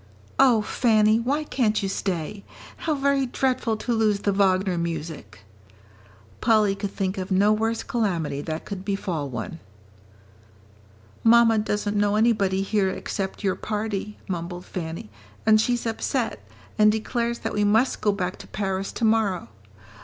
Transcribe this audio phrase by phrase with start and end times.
[0.39, 2.43] "Oh, Fanny, why can't you stay?
[2.77, 5.41] How very dreadful to lose the Wagner music!"
[6.41, 9.59] Polly could think of no worse calamity that could befall one.
[11.23, 15.11] "Mamma doesn't know anybody here except your party," mumbled Fanny,
[15.45, 16.43] "and she's upset,
[16.79, 19.49] and declares that we must go back to Paris to morrow.